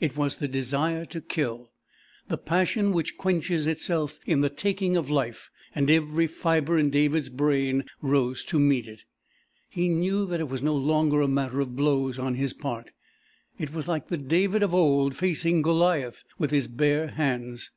[0.00, 1.70] It was the desire to kill.
[2.26, 7.28] The passion which quenches itself in the taking of life, and every fibre in David's
[7.30, 9.04] brain rose to meet it.
[9.70, 12.90] He knew that it was no longer a matter of blows on his part
[13.60, 17.70] it was like the David of old facing Goliath with his bare hands.